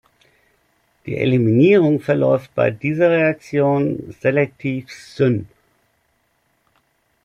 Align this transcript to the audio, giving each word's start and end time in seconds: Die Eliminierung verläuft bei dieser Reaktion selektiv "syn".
Die 1.05 1.15
Eliminierung 1.15 1.99
verläuft 1.99 2.55
bei 2.55 2.71
dieser 2.71 3.11
Reaktion 3.11 4.15
selektiv 4.19 4.89
"syn". 4.89 5.47